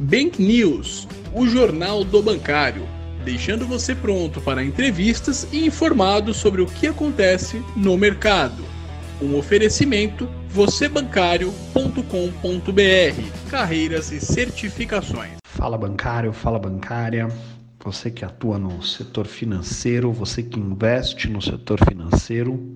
[0.00, 2.86] Bank News, o jornal do bancário,
[3.24, 8.62] deixando você pronto para entrevistas e informado sobre o que acontece no mercado.
[9.20, 15.38] Um oferecimento vocêbancário.com.br, carreiras e certificações.
[15.42, 17.26] Fala bancário, fala bancária.
[17.84, 22.72] Você que atua no setor financeiro, você que investe no setor financeiro.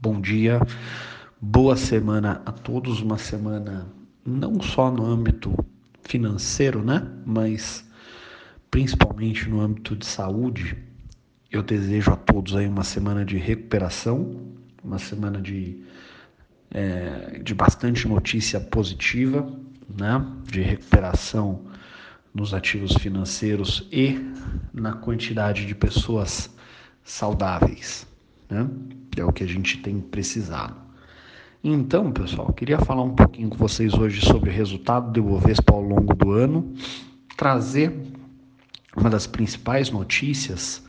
[0.00, 0.60] Bom dia.
[1.40, 3.88] Boa semana a todos, uma semana
[4.24, 5.52] não só no âmbito
[6.04, 7.06] financeiro, né?
[7.24, 7.84] Mas
[8.70, 10.76] principalmente no âmbito de saúde,
[11.50, 14.52] eu desejo a todos aí uma semana de recuperação,
[14.82, 15.82] uma semana de,
[16.70, 19.48] é, de bastante notícia positiva,
[19.88, 20.24] né?
[20.44, 21.64] De recuperação
[22.34, 24.18] nos ativos financeiros e
[24.72, 26.50] na quantidade de pessoas
[27.04, 28.06] saudáveis,
[28.50, 28.68] né?
[29.16, 30.83] É o que a gente tem precisado.
[31.66, 35.80] Então, pessoal, queria falar um pouquinho com vocês hoje sobre o resultado do Ibovespa ao
[35.80, 36.74] longo do ano,
[37.38, 37.90] trazer
[38.94, 40.84] uma das principais notícias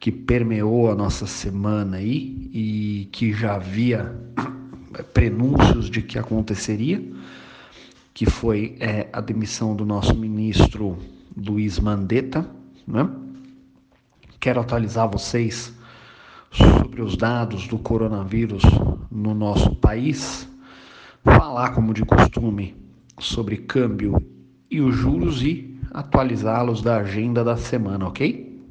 [0.00, 4.12] que permeou a nossa semana aí e que já havia
[5.14, 7.00] prenúncios de que aconteceria,
[8.12, 10.98] que foi é, a demissão do nosso ministro
[11.36, 12.50] Luiz Mandetta,
[12.84, 13.08] né?
[14.40, 15.72] Quero atualizar vocês
[16.50, 18.64] sobre os dados do coronavírus
[19.10, 20.48] no nosso país,
[21.24, 22.76] falar, como de costume,
[23.18, 24.22] sobre câmbio
[24.70, 28.62] e os juros e atualizá-los da agenda da semana, ok?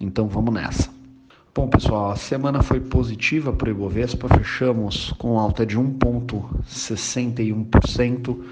[0.00, 0.88] Então vamos nessa.
[1.54, 8.42] Bom, pessoal, a semana foi positiva para o Ibovespa, fechamos com alta de 1,61%,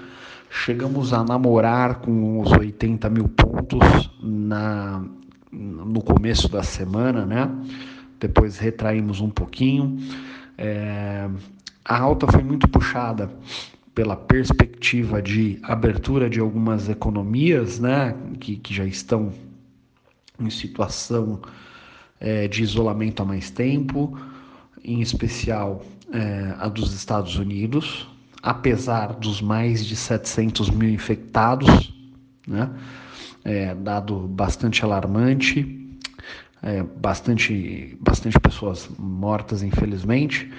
[0.49, 5.03] chegamos a namorar com os 80 mil pontos na,
[5.51, 7.51] no começo da semana, né?
[8.23, 9.97] depois retraímos um pouquinho.
[10.57, 11.29] É,
[11.85, 13.29] a alta foi muito puxada
[13.93, 19.31] pela perspectiva de abertura de algumas economias, né, que, que já estão
[20.39, 21.41] em situação
[22.19, 24.17] é, de isolamento há mais tempo,
[24.83, 28.07] em especial é, a dos Estados Unidos,
[28.41, 31.93] apesar dos mais de 700 mil infectados,
[32.47, 32.71] né,
[33.43, 35.82] é, dado bastante alarmante
[36.63, 40.49] é, bastante, bastante pessoas mortas, infelizmente,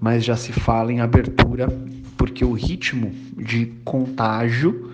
[0.00, 1.68] mas já se fala em abertura
[2.16, 4.92] porque o ritmo de contágio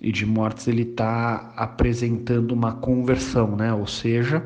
[0.00, 3.72] e de mortes ele está apresentando uma conversão, né?
[3.72, 4.44] Ou seja,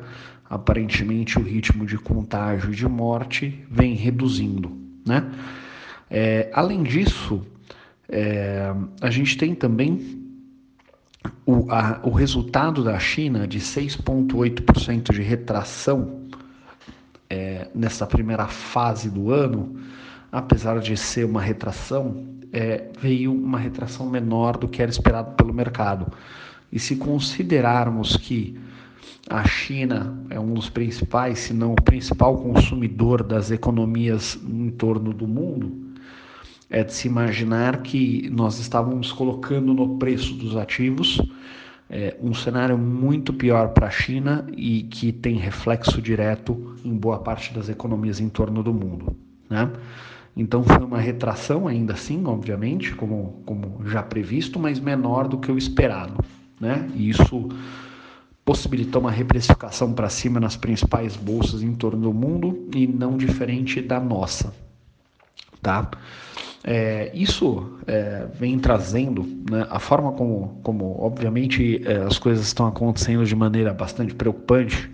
[0.49, 4.71] aparentemente o ritmo de contágio e de morte vem reduzindo,
[5.07, 5.31] né?
[6.11, 7.43] É, além disso,
[8.09, 10.24] é, a gente tem também
[11.47, 16.21] o, a, o resultado da China de 6,8% de retração
[17.29, 19.77] é, nessa primeira fase do ano,
[20.33, 25.53] apesar de ser uma retração, é, veio uma retração menor do que era esperado pelo
[25.53, 26.13] mercado.
[26.73, 28.59] E se considerarmos que
[29.29, 35.13] a China é um dos principais, se não o principal consumidor das economias em torno
[35.13, 35.94] do mundo,
[36.71, 41.21] é de se imaginar que nós estávamos colocando no preço dos ativos
[41.89, 47.19] é, um cenário muito pior para a China e que tem reflexo direto em boa
[47.19, 49.17] parte das economias em torno do mundo.
[49.49, 49.71] Né?
[50.37, 55.53] Então foi uma retração, ainda assim, obviamente, como, como já previsto, mas menor do que
[55.53, 56.25] o esperado.
[56.59, 56.91] Né?
[56.95, 57.49] E isso
[58.45, 63.81] possibilitou uma reprecificação para cima nas principais bolsas em torno do mundo e não diferente
[63.81, 64.53] da nossa.
[65.63, 65.91] Tá?
[66.67, 72.67] É, isso é, vem trazendo né, a forma como, como obviamente, é, as coisas estão
[72.67, 74.91] acontecendo de maneira bastante preocupante,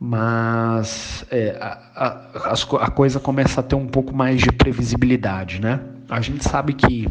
[0.00, 5.60] mas é, a, a, a, coisa começa a ter um pouco mais de previsibilidade.
[5.60, 5.78] Né?
[6.08, 7.06] A gente sabe que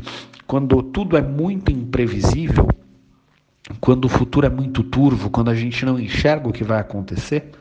[0.47, 2.67] quando tudo é muito imprevisível,
[3.79, 7.51] quando o futuro é muito turvo, quando a gente não enxerga o que vai acontecer,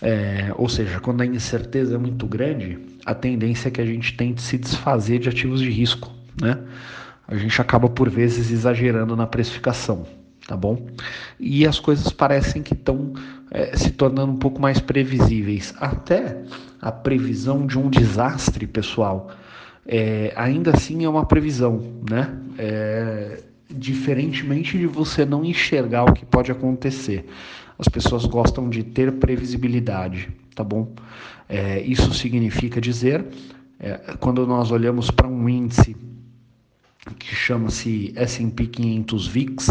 [0.00, 4.16] é, ou seja, quando a incerteza é muito grande, a tendência é que a gente
[4.16, 6.58] tente se desfazer de ativos de risco, né?
[7.26, 10.06] A gente acaba por vezes exagerando na precificação,
[10.46, 10.86] tá bom?
[11.40, 13.14] E as coisas parecem que estão
[13.50, 15.74] é, se tornando um pouco mais previsíveis.
[15.78, 16.42] Até
[16.80, 19.30] a previsão de um desastre, pessoal,
[19.86, 22.36] é, ainda assim é uma previsão, né?
[22.58, 27.26] É, diferentemente de você não enxergar o que pode acontecer.
[27.78, 30.94] As pessoas gostam de ter previsibilidade, tá bom?
[31.48, 33.24] É, isso significa dizer,
[33.78, 35.96] é, quando nós olhamos para um índice
[37.18, 39.68] que chama-se S&P 500 VIX,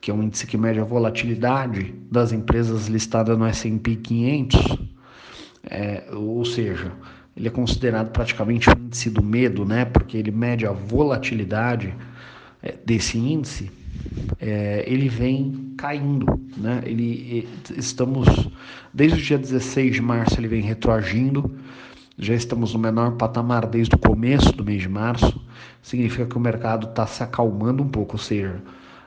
[0.00, 4.78] que é um índice que mede a volatilidade das empresas listadas no S&P 500,
[5.68, 6.92] é, ou seja,
[7.36, 9.84] ele é considerado praticamente o índice do medo, né?
[9.84, 11.94] Porque ele mede a volatilidade
[12.62, 13.70] é, desse índice,
[14.40, 16.26] é, ele vem caindo,
[16.56, 16.82] né?
[16.84, 18.26] Ele estamos
[18.92, 21.54] desde o dia 16 de março ele vem retroagindo.
[22.18, 25.38] Já estamos no menor patamar desde o começo do mês de março.
[25.82, 28.62] Significa que o mercado está se acalmando um pouco, ou seja,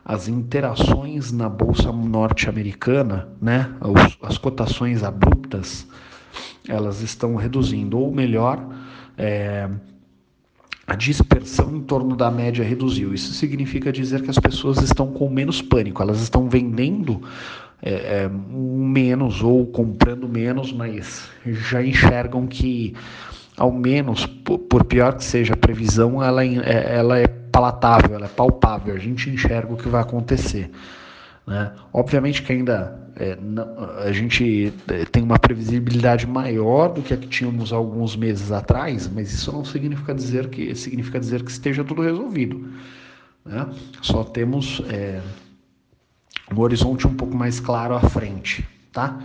[0.06, 3.70] as interações na bolsa norte-americana, né,
[4.22, 5.88] as cotações abruptas,
[6.68, 8.64] elas estão reduzindo, ou melhor,
[9.18, 9.70] é,
[10.90, 13.14] a dispersão em torno da média reduziu.
[13.14, 17.22] Isso significa dizer que as pessoas estão com menos pânico, elas estão vendendo
[17.80, 22.96] é, é, menos ou comprando menos, mas já enxergam que,
[23.56, 28.30] ao menos, por pior que seja a previsão, ela, é, ela é palatável, ela é
[28.30, 30.72] palpável, a gente enxerga o que vai acontecer.
[31.46, 31.72] Né?
[31.94, 33.68] Obviamente que ainda é, não,
[33.98, 39.10] a gente é, tem uma previsibilidade maior do que a que tínhamos alguns meses atrás,
[39.14, 42.72] mas isso não significa dizer que significa dizer que esteja tudo resolvido.
[43.46, 43.70] Né?
[44.02, 45.22] Só temos é,
[46.50, 49.22] um horizonte um pouco mais claro à frente, tá?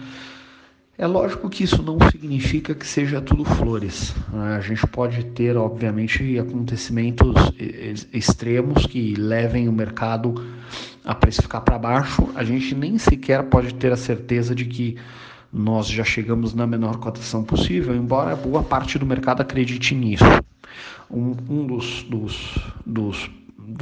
[0.97, 4.15] É lógico que isso não significa que seja tudo flores.
[4.33, 4.57] Né?
[4.57, 7.35] A gente pode ter, obviamente, acontecimentos
[8.13, 10.35] extremos que levem o mercado
[11.05, 12.29] a precificar para baixo.
[12.37, 14.97] A gente nem sequer pode ter a certeza de que
[15.53, 20.25] nós já chegamos na menor cotação possível, embora boa parte do mercado acredite nisso.
[21.11, 23.31] Um, um dos, dos, dos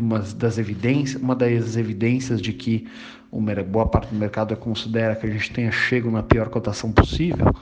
[0.00, 2.86] uma das evidências, uma das evidências de que
[3.30, 7.54] uma boa parte do mercado considera que a gente tenha chego na pior cotação possível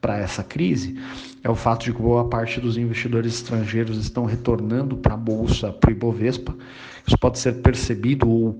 [0.00, 0.98] para essa crise
[1.42, 5.72] é o fato de que boa parte dos investidores estrangeiros estão retornando para a bolsa,
[5.72, 6.54] para o Ibovespa.
[7.06, 8.58] Isso pode ser percebido ou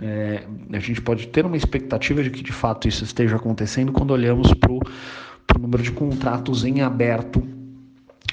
[0.00, 4.12] é, a gente pode ter uma expectativa de que de fato isso esteja acontecendo quando
[4.12, 4.80] olhamos para o
[5.58, 7.42] número de contratos em aberto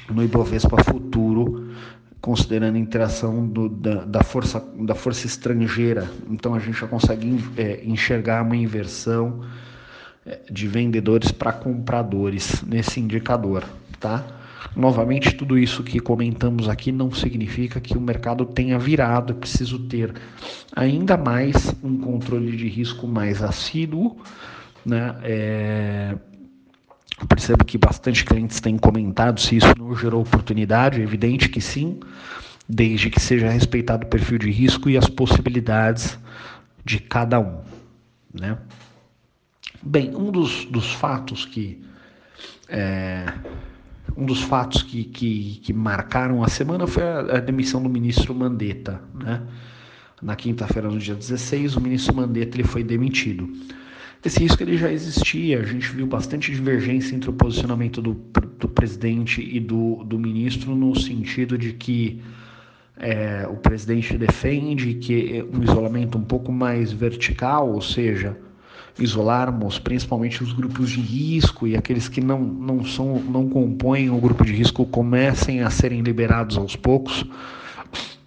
[0.09, 1.71] no Ibovespa futuro
[2.21, 6.09] considerando a interação do, da, da, força, da força estrangeira.
[6.29, 9.41] Então a gente já consegue é, enxergar uma inversão
[10.25, 13.63] é, de vendedores para compradores nesse indicador,
[13.99, 14.23] tá?
[14.75, 19.33] Novamente, tudo isso que comentamos aqui não significa que o mercado tenha virado.
[19.33, 20.13] É preciso ter
[20.73, 24.15] ainda mais um controle de risco mais assíduo,
[24.85, 25.15] né?
[25.23, 26.15] É
[27.27, 30.99] percebo que bastante clientes têm comentado se isso não gerou oportunidade.
[30.99, 31.99] É evidente que sim,
[32.67, 36.17] desde que seja respeitado o perfil de risco e as possibilidades
[36.83, 37.61] de cada um.
[38.33, 38.57] Né?
[39.81, 41.83] Bem, um dos, dos fatos que.
[42.69, 43.25] É,
[44.15, 48.33] um dos fatos que, que, que, marcaram a semana foi a, a demissão do ministro
[48.35, 49.01] Mandetta.
[49.13, 49.41] Né?
[50.21, 53.51] Na quinta-feira, no dia 16, o ministro Mandetta ele foi demitido.
[54.23, 58.13] Esse risco ele já existia, a gente viu bastante divergência entre o posicionamento do,
[58.59, 62.21] do presidente e do, do ministro, no sentido de que
[62.97, 68.37] é, o presidente defende que um isolamento um pouco mais vertical, ou seja,
[68.99, 74.17] isolarmos principalmente os grupos de risco e aqueles que não, não, são, não compõem o
[74.17, 77.25] grupo de risco comecem a serem liberados aos poucos,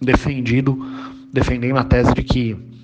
[0.01, 0.77] defendido,
[1.31, 2.74] defendendo a tese de que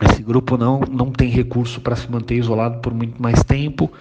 [0.00, 3.92] esse grupo não, não tem recurso para se manter isolado por muito mais tempo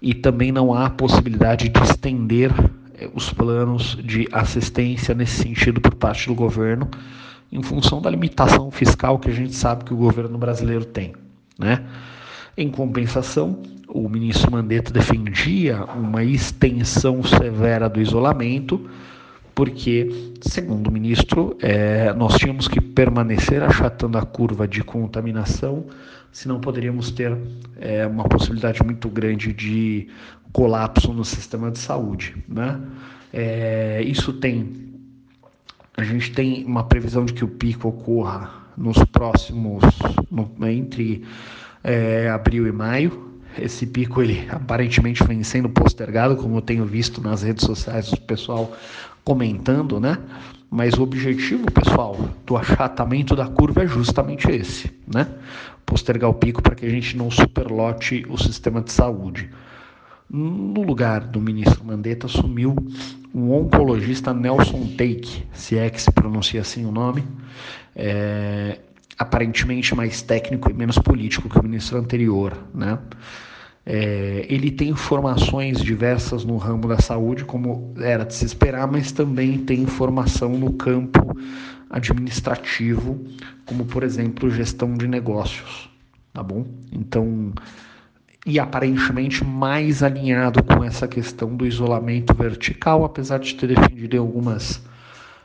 [0.00, 2.52] e também não há possibilidade de estender
[2.94, 6.88] eh, os planos de assistência nesse sentido por parte do governo,
[7.52, 11.12] em função da limitação fiscal que a gente sabe que o governo brasileiro tem.
[11.58, 11.84] Né?
[12.56, 18.88] Em compensação, o ministro Mandetta defendia uma extensão severa do isolamento
[19.60, 25.84] porque, segundo o ministro, é, nós tínhamos que permanecer achatando a curva de contaminação,
[26.32, 27.36] senão poderíamos ter
[27.78, 30.08] é, uma possibilidade muito grande de
[30.50, 32.42] colapso no sistema de saúde.
[32.48, 32.80] Né?
[33.34, 34.94] É, isso tem.
[35.94, 39.84] A gente tem uma previsão de que o pico ocorra nos próximos.
[40.30, 41.22] No, entre
[41.84, 47.20] é, abril e maio, esse pico ele aparentemente vem sendo postergado, como eu tenho visto
[47.20, 48.74] nas redes sociais do pessoal
[49.24, 50.18] comentando, né?
[50.70, 55.26] Mas o objetivo, pessoal, do achatamento da curva é justamente esse, né?
[55.84, 59.50] Postergar o pico para que a gente não superlote o sistema de saúde.
[60.28, 62.76] No lugar do ministro Mandetta assumiu
[63.34, 67.24] um oncologista Nelson Take, se é que se pronuncia assim o nome,
[67.96, 68.78] é,
[69.18, 72.96] aparentemente mais técnico e menos político que o ministro anterior, né?
[73.84, 79.10] É, ele tem informações diversas no ramo da saúde, como era de se esperar, mas
[79.10, 81.36] também tem informação no campo
[81.88, 83.18] administrativo,
[83.64, 85.90] como por exemplo gestão de negócios,
[86.32, 86.64] tá bom?
[86.92, 87.52] Então,
[88.46, 94.18] e aparentemente mais alinhado com essa questão do isolamento vertical, apesar de ter defendido em
[94.18, 94.82] algumas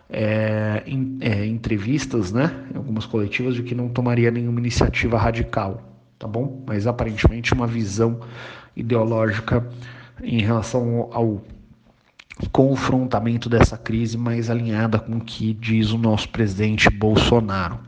[0.09, 5.81] é, em, é, entrevistas, né, em algumas coletivas, de que não tomaria nenhuma iniciativa radical,
[6.17, 6.63] tá bom?
[6.65, 8.19] Mas aparentemente uma visão
[8.75, 9.67] ideológica
[10.23, 11.41] em relação ao
[12.51, 17.79] confrontamento dessa crise mais alinhada com o que diz o nosso presidente Bolsonaro.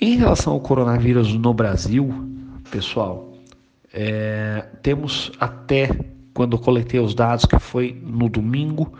[0.00, 2.12] Em relação ao coronavírus no Brasil,
[2.70, 3.32] pessoal,
[3.92, 5.88] é, temos até
[6.34, 8.92] quando coletei os dados, que foi no domingo,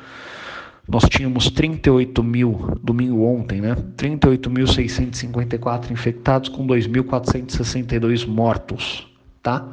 [0.88, 3.76] nós tínhamos 38 mil, domingo ontem, né?
[3.96, 9.06] 38.654 infectados com 2.462 mortos,
[9.42, 9.68] tá?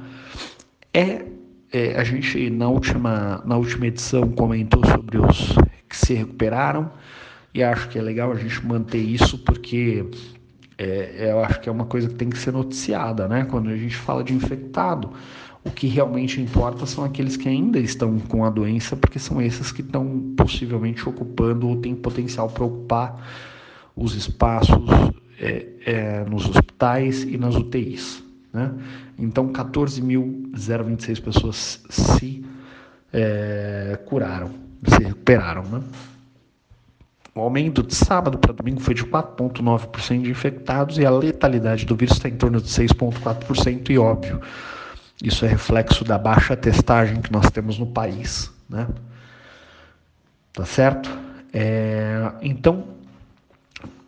[0.94, 1.26] É,
[1.72, 5.56] é, a gente na última, na última edição comentou sobre os
[5.88, 6.92] que se recuperaram
[7.54, 10.06] e acho que é legal a gente manter isso porque
[10.78, 13.46] é, eu acho que é uma coisa que tem que ser noticiada, né?
[13.50, 15.12] Quando a gente fala de infectado,
[15.64, 19.72] o que realmente importa são aqueles que ainda estão com a doença, porque são esses
[19.72, 23.28] que estão possivelmente ocupando ou têm potencial para ocupar
[23.96, 24.90] os espaços
[25.40, 28.24] é, é, nos hospitais e nas UTIs.
[28.54, 28.72] Né?
[29.18, 32.46] Então, 14.026 pessoas se
[33.12, 34.52] é, curaram,
[34.88, 35.64] se recuperaram.
[35.64, 35.82] Né?
[37.36, 41.98] O aumento de sábado para domingo foi de 4,9% de infectados e a letalidade do
[41.98, 44.40] vírus está em torno de 6,4%, e óbvio
[45.24, 48.88] isso é reflexo da baixa testagem que nós temos no país, né?
[50.54, 51.10] Tá certo?
[51.54, 52.86] É, então,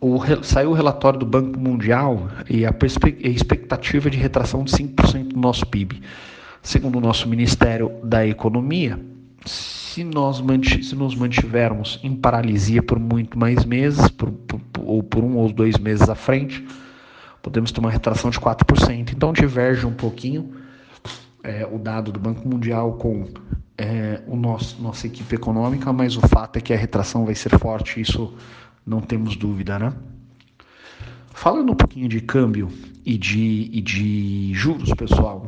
[0.00, 5.28] o, saiu o relatório do Banco Mundial e a, a expectativa de retração de 5%
[5.28, 6.02] do nosso PIB.
[6.62, 8.98] Segundo o nosso Ministério da Economia,
[9.44, 10.42] se nós,
[10.82, 15.52] se nos mantivermos em paralisia por muito mais meses, por, por, ou por um ou
[15.52, 16.64] dois meses à frente,
[17.42, 19.12] podemos ter uma retração de 4%.
[19.12, 20.61] Então diverge um pouquinho
[21.42, 23.26] é, o dado do Banco Mundial com
[23.76, 27.58] é, o nosso, nossa equipe econômica, mas o fato é que a retração vai ser
[27.58, 28.34] forte, isso
[28.86, 29.92] não temos dúvida, né?
[31.34, 32.68] Falando um pouquinho de câmbio
[33.04, 35.46] e de, e de juros, pessoal.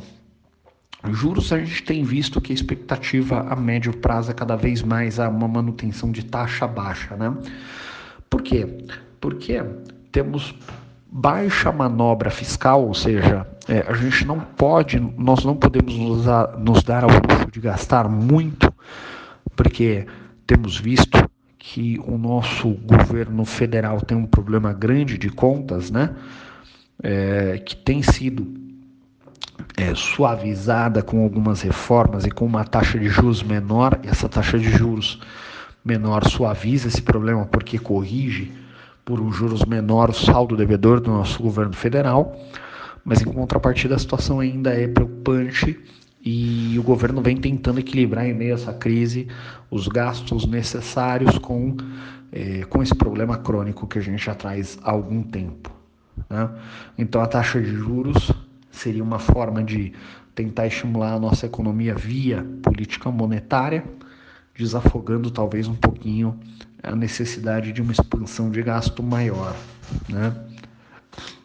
[1.12, 5.20] Juros, a gente tem visto que a expectativa a médio prazo é cada vez mais
[5.20, 7.36] a uma manutenção de taxa baixa, né?
[8.30, 8.66] Por quê?
[9.20, 9.62] Porque
[10.10, 10.54] temos
[11.16, 16.26] baixa manobra fiscal, ou seja, é, a gente não pode, nós não podemos nos,
[16.59, 18.75] nos dar ao luxo de gastar muito,
[19.54, 20.09] porque
[20.44, 21.16] temos visto
[21.56, 26.11] que o nosso governo federal tem um problema grande de contas, né?
[27.00, 28.52] É, que tem sido
[29.76, 34.00] é, suavizada com algumas reformas e com uma taxa de juros menor.
[34.02, 35.21] Essa taxa de juros
[35.85, 38.63] menor suaviza esse problema porque corrige
[39.04, 42.37] por um juros menor o saldo devedor do nosso governo federal,
[43.04, 45.78] mas em contrapartida a situação ainda é preocupante
[46.25, 49.28] e o governo vem tentando equilibrar em meio a essa crise
[49.70, 51.76] os gastos necessários com,
[52.32, 55.70] é, com esse problema crônico que a gente já traz há algum tempo.
[56.30, 56.49] Né?
[56.96, 58.32] Então a taxa de juros
[58.70, 59.92] seria uma forma de
[60.34, 63.84] tentar estimular a nossa economia via política monetária,
[64.56, 66.38] desafogando talvez um pouquinho
[66.84, 69.56] a necessidade de uma expansão de gasto maior,
[70.08, 70.34] né?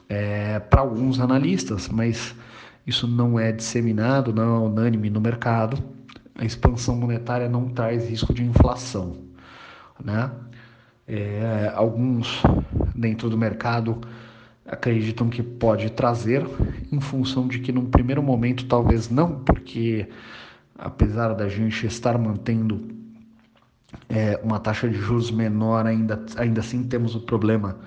[0.08, 2.36] É, para alguns analistas, mas
[2.86, 5.82] isso não é disseminado, não é unânime no mercado.
[6.36, 9.18] A expansão monetária não traz risco de inflação,
[10.04, 10.32] né?
[11.08, 12.42] É, alguns
[12.96, 14.00] dentro do mercado
[14.66, 16.46] acreditam que pode trazer,
[16.92, 20.08] em função de que num primeiro momento talvez não, porque
[20.78, 22.99] apesar da gente estar mantendo
[24.08, 27.78] é, uma taxa de juros menor, ainda, ainda assim temos o problema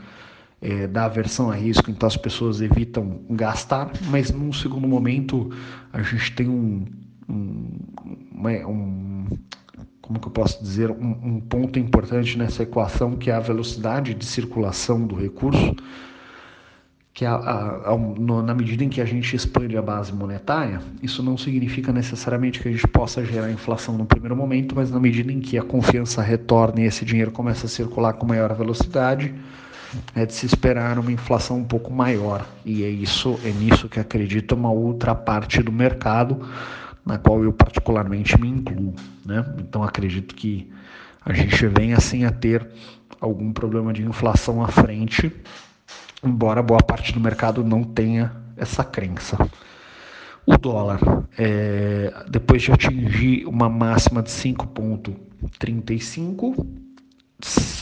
[0.61, 5.51] é, da aversão a risco, então as pessoas evitam gastar, mas num segundo momento
[5.93, 6.87] a gente tem um,
[7.29, 7.79] um,
[8.67, 9.27] um
[10.01, 14.15] como que eu posso dizer, um, um ponto importante nessa equação que é a velocidade
[14.15, 15.75] de circulação do recurso
[17.15, 20.81] que a, a, a, no, na medida em que a gente expande a base monetária,
[21.03, 24.99] isso não significa necessariamente que a gente possa gerar inflação no primeiro momento, mas na
[24.99, 29.35] medida em que a confiança retorna e esse dinheiro começa a circular com maior velocidade,
[30.15, 32.47] é de se esperar uma inflação um pouco maior.
[32.65, 36.49] E é isso, é nisso que acredito uma outra parte do mercado,
[37.05, 38.95] na qual eu particularmente me incluo.
[39.27, 39.45] Né?
[39.59, 40.73] Então acredito que
[41.23, 42.67] a gente venha assim a ter
[43.21, 45.31] algum problema de inflação à frente
[46.23, 49.37] embora boa parte do mercado não tenha essa crença.
[50.47, 51.01] O dólar,
[51.39, 56.67] é, depois de atingir uma máxima de 5,35,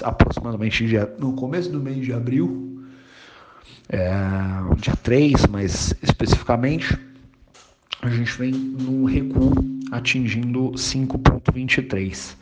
[0.02, 0.85] aproximadamente
[1.18, 2.85] no começo do mês de abril,
[3.88, 4.11] é,
[4.78, 6.99] dia 3, mais especificamente,
[8.02, 9.52] a gente vem num recuo
[9.90, 12.37] atingindo 5,23.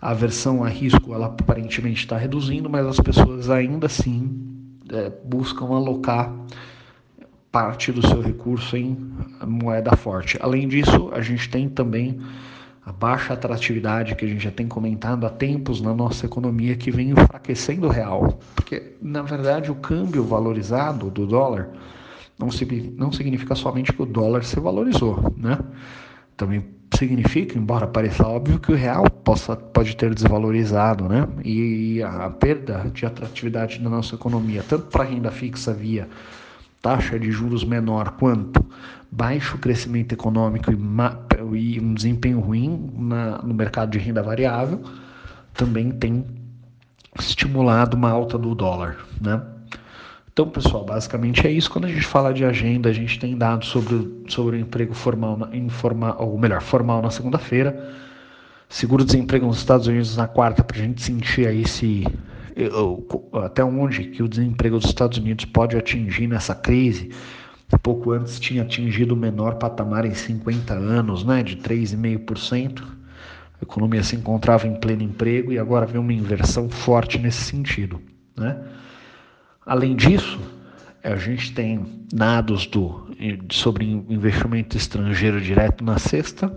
[0.00, 4.51] a aversão a risco ela aparentemente está reduzindo, mas as pessoas ainda assim
[4.92, 6.32] é, buscam alocar
[7.50, 8.96] parte do seu recurso em
[9.46, 10.38] moeda forte.
[10.40, 12.20] Além disso, a gente tem também
[12.84, 16.90] a baixa atratividade que a gente já tem comentado há tempos na nossa economia que
[16.90, 18.38] vem enfraquecendo o real.
[18.54, 21.70] Porque, na verdade, o câmbio valorizado do dólar
[22.38, 22.48] não,
[22.96, 25.58] não significa somente que o dólar se valorizou, né?
[26.36, 26.64] Também
[26.96, 31.28] significa, embora pareça óbvio, que o real possa, pode ter desvalorizado, né?
[31.44, 36.08] E a perda de atratividade da nossa economia, tanto para renda fixa via
[36.80, 38.64] taxa de juros menor, quanto
[39.10, 44.82] baixo crescimento econômico e, e um desempenho ruim na, no mercado de renda variável,
[45.54, 46.24] também tem
[47.18, 49.40] estimulado uma alta do dólar, né?
[50.32, 51.70] Então, pessoal, basicamente é isso.
[51.70, 55.38] Quando a gente fala de agenda, a gente tem dados sobre, sobre o emprego formal,
[55.52, 57.92] informal, ou melhor, formal na segunda-feira.
[58.66, 62.04] Seguro-desemprego nos Estados Unidos na quarta, para a gente sentir aí se
[63.44, 67.10] até onde que o desemprego dos Estados Unidos pode atingir nessa crise.
[67.82, 72.82] Pouco antes tinha atingido o menor patamar em 50 anos, né, de 3,5%.
[73.60, 78.00] A economia se encontrava em pleno emprego e agora vem uma inversão forte nesse sentido,
[78.36, 78.58] né?
[79.64, 80.40] Além disso,
[81.04, 83.06] a gente tem dados do,
[83.50, 86.56] sobre investimento estrangeiro direto na sexta,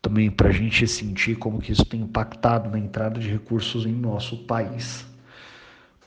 [0.00, 3.92] também para a gente sentir como que isso tem impactado na entrada de recursos em
[3.92, 5.06] nosso país.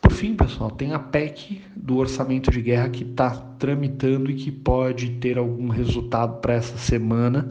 [0.02, 4.52] Por fim, pessoal, tem a PEC do orçamento de guerra que está tramitando e que
[4.52, 7.50] pode ter algum resultado para essa semana,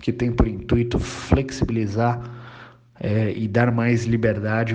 [0.00, 2.20] que tem por intuito flexibilizar
[2.98, 4.74] é, e dar mais liberdade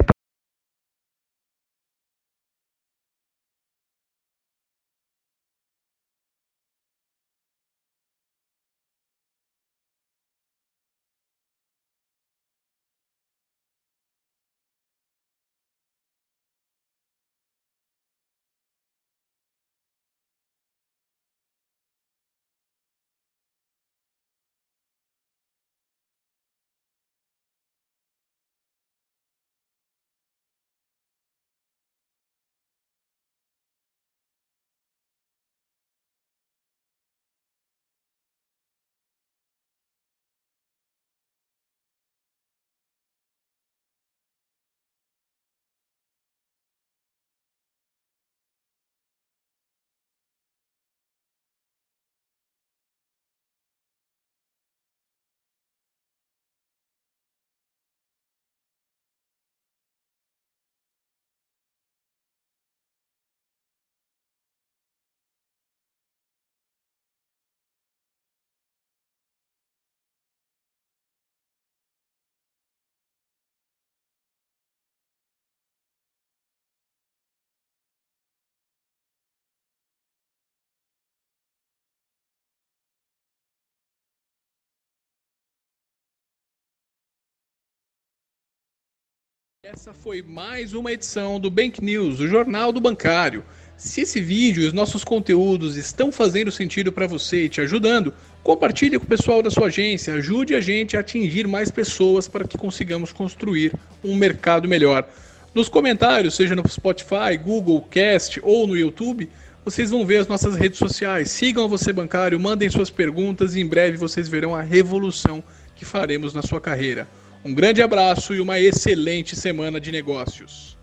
[89.74, 93.44] Essa foi mais uma edição do Bank News, o jornal do bancário.
[93.76, 98.14] Se esse vídeo e os nossos conteúdos estão fazendo sentido para você e te ajudando,
[98.42, 102.48] compartilhe com o pessoal da sua agência, ajude a gente a atingir mais pessoas para
[102.48, 105.06] que consigamos construir um mercado melhor.
[105.54, 109.30] Nos comentários, seja no Spotify, Google Cast ou no YouTube,
[109.66, 111.30] vocês vão ver as nossas redes sociais.
[111.30, 115.44] Sigam Você Bancário, mandem suas perguntas e em breve vocês verão a revolução
[115.76, 117.06] que faremos na sua carreira.
[117.44, 120.77] Um grande abraço e uma excelente semana de negócios.